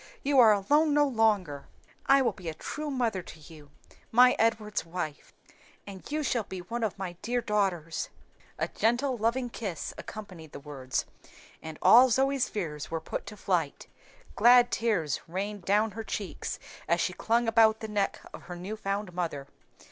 you 0.23 0.39
are 0.39 0.51
alone 0.51 0.95
no 0.95 1.05
longer. 1.07 1.67
I 2.07 2.23
will 2.23 2.31
be 2.31 2.49
a 2.49 2.55
true 2.55 2.89
mother 2.89 3.21
to 3.21 3.39
you 3.39 3.69
my 4.11 4.35
Edward's 4.39 4.83
wife 4.83 5.31
and 5.85 6.03
you 6.11 6.23
shall 6.23 6.41
be 6.41 6.57
one 6.61 6.83
of 6.83 6.97
my 6.97 7.17
dear 7.21 7.39
daughters." 7.39 8.09
A 8.57 8.67
gentle, 8.67 9.15
loving 9.15 9.51
kiss 9.51 9.93
accompanied 9.99 10.53
the 10.53 10.59
words, 10.59 11.05
and 11.61 11.77
all 11.83 12.09
Zoe's 12.09 12.49
fears 12.49 12.89
were 12.89 12.99
put 12.99 13.27
to 13.27 13.37
flight; 13.37 13.85
glad 14.35 14.71
tears 14.71 15.19
rained 15.27 15.65
down 15.65 15.91
her 15.91 16.03
cheeks 16.03 16.57
as 16.87 16.99
she 16.99 17.13
clung 17.13 17.47
about 17.47 17.79
the 17.81 17.87
neck 17.87 18.21
of 18.33 18.41
her 18.45 18.55
new 18.55 18.75
found 18.75 19.13
mother. 19.13 19.45